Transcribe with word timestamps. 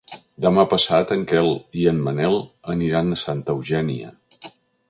Demà 0.45 0.63
passat 0.71 1.13
en 1.15 1.25
Quel 1.33 1.51
i 1.83 1.87
en 1.93 2.01
Manel 2.09 2.39
aniran 2.75 3.13
a 3.13 3.19
Santa 3.27 3.59
Eugènia. 3.59 4.15